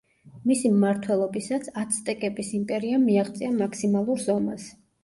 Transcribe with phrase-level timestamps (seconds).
[0.51, 4.73] მისი მმართველობისას, აცტეკების იმპერიამ მიაღწია მაქსიმალურ ზომას.